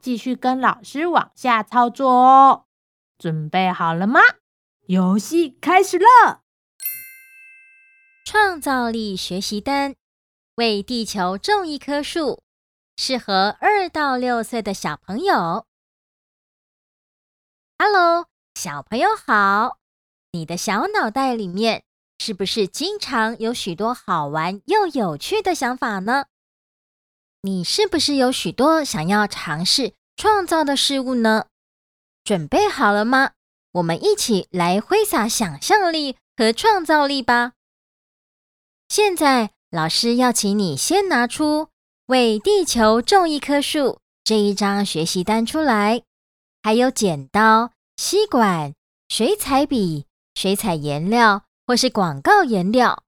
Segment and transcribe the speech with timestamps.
[0.00, 2.64] 继续跟老师往下操作哦，
[3.18, 4.20] 准备好了吗？
[4.86, 6.42] 游戏开始了！
[8.24, 9.94] 创造力学习单，
[10.54, 12.42] 为地球种一棵树，
[12.96, 15.66] 适合二到六岁的小朋友。
[17.78, 19.78] Hello，小朋友好！
[20.32, 21.84] 你的小脑袋里面
[22.18, 26.26] 是不是经常有许多好玩又有趣的想法呢？
[27.42, 31.46] 你是不是有许多想要尝试创造的事物呢？
[32.24, 33.30] 准备好了吗？
[33.70, 37.52] 我们一起来挥洒想象力和创造力吧！
[38.88, 41.66] 现在，老师要请你先拿出
[42.06, 43.78] 《为地球种一棵树》
[44.24, 46.02] 这一张学习单出来，
[46.64, 48.74] 还有剪刀、吸管、
[49.08, 53.04] 水彩笔、水彩颜料或是广告颜料。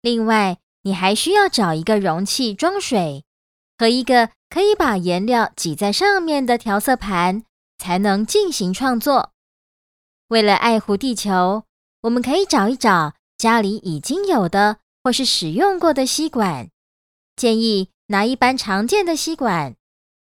[0.00, 3.24] 另外，你还需要找一个容器装水。
[3.78, 7.42] 和一个可以把颜料挤在上面的调色盘，
[7.78, 9.30] 才能进行创作。
[10.28, 11.64] 为了爱护地球，
[12.02, 16.68] 我们可以找一找家里已经有的或是使用过的吸管。
[17.34, 19.74] 建议拿一般常见的吸管。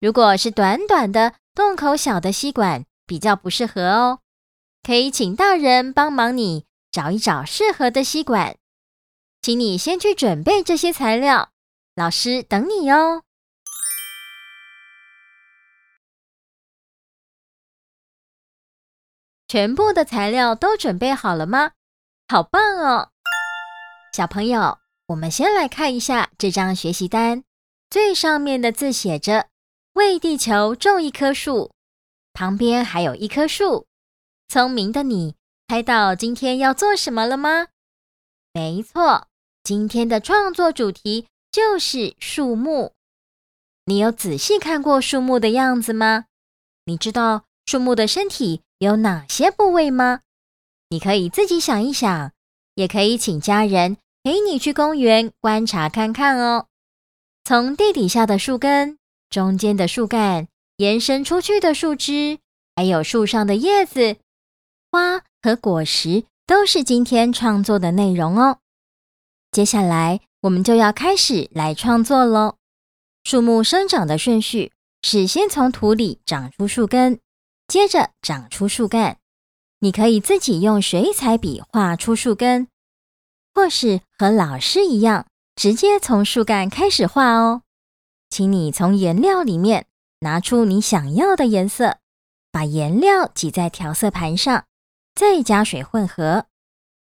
[0.00, 4.20] 如果是短短的、洞口小的吸管，比较不适合哦。
[4.82, 8.56] 可以请大人帮忙你找一找适合的吸管。
[9.42, 11.50] 请你先去准备这些材料，
[11.94, 13.24] 老师等你哦。
[19.56, 21.70] 全部的材料都准备好了吗？
[22.28, 23.08] 好棒哦！
[24.12, 27.42] 小朋友，我们先来看一下这张学习单，
[27.88, 29.46] 最上面的字写着
[29.96, 31.70] “为地球种一棵树”，
[32.34, 33.86] 旁边还有一棵树。
[34.46, 35.36] 聪明的你，
[35.68, 37.68] 猜到今天要做什么了吗？
[38.52, 39.26] 没错，
[39.62, 42.92] 今天的创作主题就是树木。
[43.86, 46.26] 你有仔细看过树木的样子吗？
[46.84, 50.20] 你知道树木的身体有哪些部位吗？
[50.90, 52.32] 你可以自己想一想，
[52.74, 56.66] 也可以请家人陪你去公园观察看看哦。
[57.44, 58.98] 从地底下的树根、
[59.30, 62.38] 中间的树干、延伸出去的树枝，
[62.74, 64.16] 还有树上的叶子、
[64.92, 68.58] 花和果实，都是今天创作的内容哦。
[69.52, 72.56] 接下来我们就要开始来创作喽。
[73.24, 77.18] 树木生长的顺序是先从土里长出树根。
[77.68, 79.18] 接着长出树干，
[79.80, 82.68] 你可以自己用水彩笔画出树根，
[83.52, 87.62] 或是和老师一样，直接从树干开始画哦。
[88.30, 89.86] 请你从颜料里面
[90.20, 91.98] 拿出你想要的颜色，
[92.52, 94.64] 把颜料挤在调色盘上，
[95.14, 96.46] 再加水混合。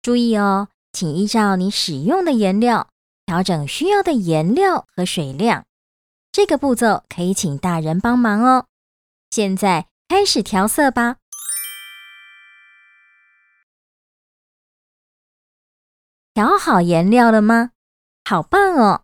[0.01, 2.89] 注意哦，请依照你使用的颜料
[3.27, 5.65] 调整需要的颜料和水量。
[6.31, 8.67] 这个步骤可以请大人帮忙哦。
[9.31, 9.89] 现在。
[10.09, 11.17] 开始调色吧！
[16.33, 17.73] 调好颜料了吗？
[18.25, 19.03] 好棒哦！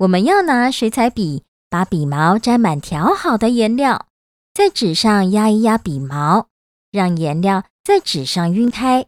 [0.00, 4.08] 我们要拿水彩笔，把笔毛沾满调好的颜料，
[4.52, 6.48] 在纸上压一压笔毛，
[6.90, 9.06] 让颜料在纸上晕开。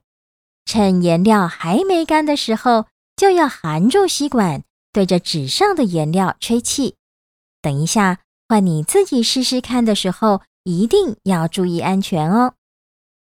[0.64, 6.96] 趁颜料还没干的时候，就要含住吸管，对着纸上的颜料吹气。
[7.60, 8.20] 等一下。
[8.50, 12.55] 换你自己试试看的时候，一定要注意安全哦。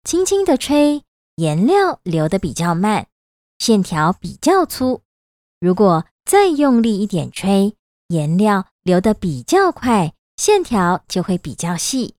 [0.03, 1.03] 轻轻的吹，
[1.37, 3.09] 颜料流得比较慢，
[3.59, 5.03] 线条比较粗。
[5.61, 7.75] 如果再用力一点吹，
[8.07, 12.15] 颜料流得比较快，线条就会比较细。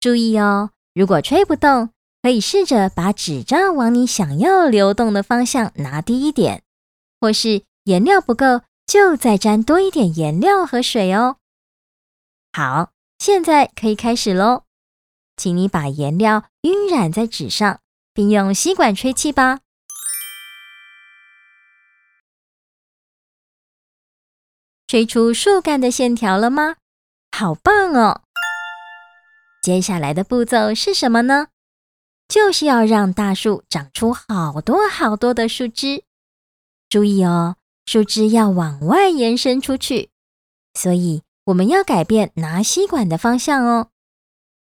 [0.00, 1.90] 注意哦，如果吹不动，
[2.22, 6.62] 可以试着把纸张往你想要流动的方向拿低一点，
[7.20, 11.36] 或是颜料不够，就再沾多一点颜料和水哦。
[12.56, 14.62] 好，现在可以开始喽。
[15.36, 17.82] 请你把颜料晕染在纸上，
[18.14, 19.60] 并用吸管吹气吧。
[24.86, 26.76] 吹出树干的线条了吗？
[27.36, 28.22] 好棒哦！
[29.62, 31.48] 接下来的步骤是什么呢？
[32.26, 36.04] 就是要让大树长出好多好多的树枝。
[36.88, 40.08] 注意哦，树枝要往外延伸出去，
[40.72, 41.25] 所以。
[41.46, 43.90] 我们要改变拿吸管的方向哦。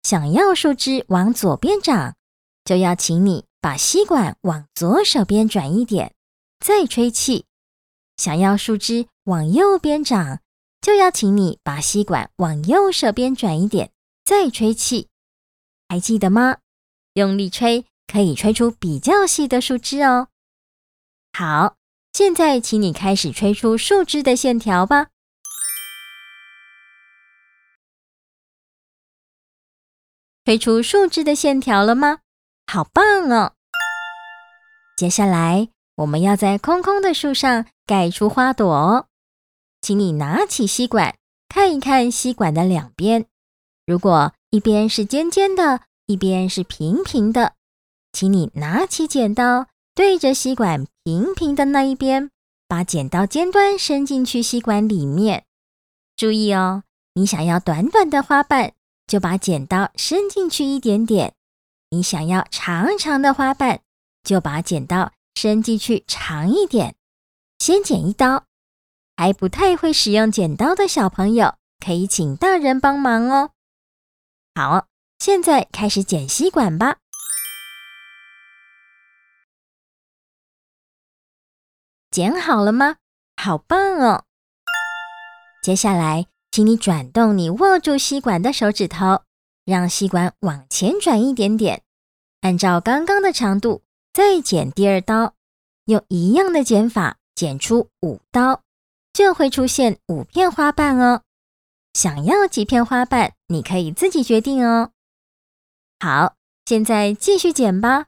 [0.02, 2.16] 想要树枝往左边长，
[2.64, 6.14] 就要请你把吸管往左手边转一点，
[6.60, 7.46] 再吹气。
[8.16, 10.40] 想要树枝往右边长，
[10.82, 13.92] 就要请你把吸管往右手边转一点，
[14.24, 15.10] 再吹气。
[15.90, 16.60] 还记得吗？
[17.14, 20.30] 用力吹可以吹出比较细的树枝哦。
[21.34, 21.76] 好，
[22.14, 25.08] 现在请你开始吹出树枝的线条吧。
[30.50, 32.22] 推出树枝的线条了吗？
[32.66, 33.54] 好棒哦！
[34.98, 39.06] 接下来我们要在空空的树上盖出花朵哦。
[39.80, 41.14] 请你拿起吸管，
[41.50, 43.28] 看一看吸管的两边。
[43.86, 47.54] 如果一边是尖尖的，一边是平平的，
[48.12, 52.32] 请你拿起剪刀，对着吸管平平的那一边，
[52.68, 55.46] 把剪刀尖端伸进去吸管里面。
[56.16, 56.82] 注意哦，
[57.14, 58.74] 你想要短短的花瓣，
[59.10, 61.32] 就把剪刀伸进去一点点；
[61.90, 63.82] 你想要长长的花瓣，
[64.24, 66.96] 就把剪刀伸进去长一点。
[67.58, 68.46] 先剪一刀。
[69.18, 73.50] 还不太会使用剪刀的小朋友，可以请大人帮忙哦。
[74.54, 76.98] 好，现在开始剪吸管吧。
[82.12, 82.98] 剪好了吗？
[83.36, 84.24] 好棒哦！
[85.64, 89.24] 接下来，请你转动你握住吸管的手指头，
[89.66, 91.84] 让吸管往前转一点点，
[92.42, 95.36] 按照刚刚的长度再剪第二刀，
[95.86, 98.64] 用一样的剪法剪出五刀。
[99.12, 101.24] 就会出现五片花瓣哦。
[101.94, 104.92] 想要几片花瓣，你可以自己决定哦。
[106.00, 106.36] 好，
[106.66, 108.06] 现在继续剪吧。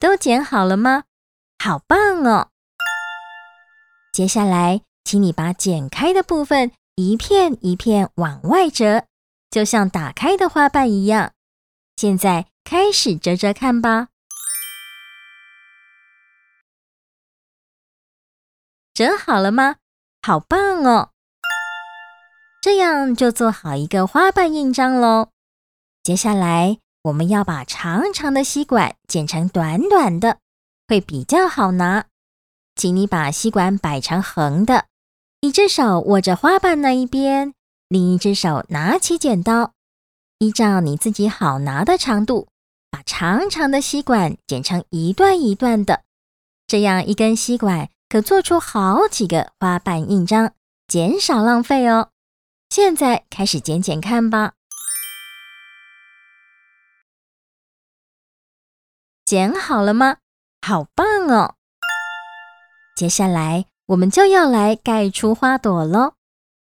[0.00, 1.04] 都剪好了吗？
[1.62, 2.50] 好棒哦！
[4.18, 9.04] 接下来，请你把剪开的部分一片一片往外折，
[9.48, 11.34] 就像打开的花瓣一样。
[11.94, 14.08] 现在开始折折看吧。
[18.92, 19.76] 折好了吗？
[20.20, 21.10] 好棒哦！
[22.60, 25.28] 这样就做好一个花瓣印章喽。
[26.02, 30.38] 接下来，我们要把长长的吸管剪成短短的，
[30.88, 32.06] 会比较好拿。
[32.78, 34.86] 请你把吸管摆成横的，
[35.40, 37.52] 一只手握着花瓣那一边，
[37.88, 39.72] 另一只手拿起剪刀，
[40.38, 42.46] 依照你自己好拿的长度，
[42.88, 46.04] 把长长的吸管剪成一段一段的，
[46.68, 47.90] 这样一根吸管。
[48.08, 50.54] 可做出好几个花瓣印章，
[50.86, 52.08] 减少浪费哦。
[52.70, 54.54] 现在开始剪剪看吧。
[59.26, 60.18] 剪好了吗？
[60.66, 61.56] 好棒哦！
[62.98, 66.14] 接下来我们就要来盖出花朵喽。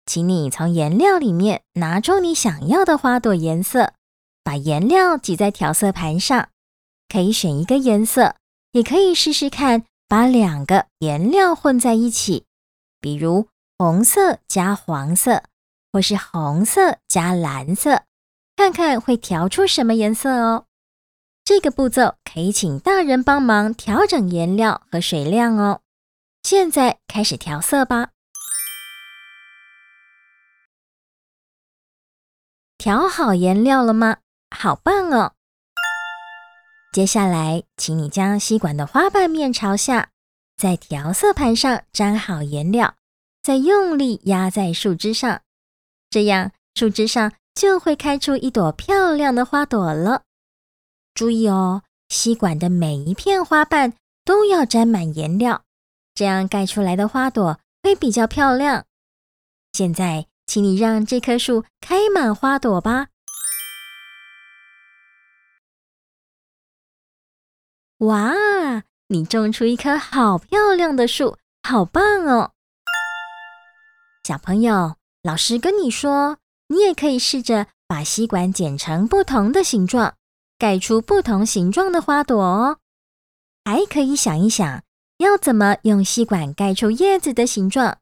[0.06, 3.94] 请你从颜料里面拿出你想要的花朵颜色，
[4.44, 6.50] 把颜料挤在调色盘上。
[7.07, 8.36] 可以选一个颜色，
[8.74, 9.86] 也可以试试看。
[10.10, 12.44] 把两个颜料混在一起，
[13.00, 15.44] 比如红色加黄色，
[15.94, 18.04] 或是红色加蓝色，
[18.57, 20.66] 看看会调出什么颜色哦。
[21.45, 25.80] 这个步骤可以请大人帮忙调整颜料和水量哦。
[26.50, 28.10] 现在开始调色吧。
[32.80, 34.18] 调好颜料了吗？
[34.50, 35.34] 好棒哦！
[36.92, 40.10] 接下来，请你将吸管的花瓣面朝下，
[40.58, 42.96] 在调色盘上沾好颜料，
[43.44, 45.44] 再用力压在树枝上，
[46.10, 50.24] 这样树枝上就会开出一朵漂亮的花朵了。
[51.14, 53.94] 注意哦，吸管的每一片花瓣
[54.26, 55.64] 都要沾满颜料，
[56.19, 58.85] 这样盖出来的花朵会比较漂亮。
[59.71, 63.07] 现在，请你让这棵树开满花朵吧。
[67.99, 68.33] 哇，
[69.07, 72.52] 你种出一棵好漂亮的树，好棒哦！
[74.26, 80.16] 小朋友，老师跟你说，你也可以试着把吸管剪成不同的形状，
[80.57, 82.80] 盖出不同形状的花朵哦。
[83.64, 84.83] 还可以想一想，
[85.19, 87.97] 要怎么用吸管盖出叶子的形状，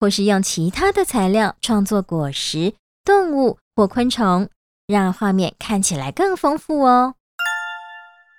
[0.00, 4.48] 或是用其他的材料创作果实、动物或昆虫，
[4.86, 7.16] 让画面看起来更丰富哦。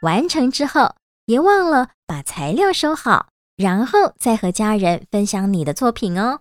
[0.01, 6.39] 完成之后，别忘了把材料收好，然后再和家人分享你的作品哦。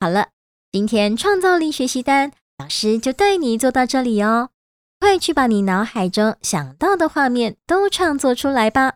[0.00, 0.30] 好了，
[0.72, 4.50] 今天创造力学习单，老师就带你做到这里哦。
[4.98, 8.94] 快去把你脑海中想到的画面都创作出来吧！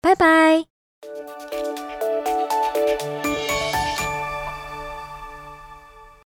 [0.00, 0.77] 拜拜。
[1.00, 1.67] Thank you.